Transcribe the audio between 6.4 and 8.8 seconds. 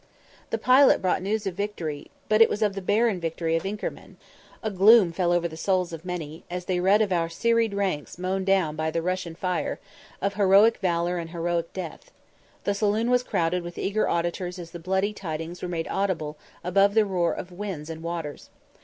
as they read of our serried ranks mown down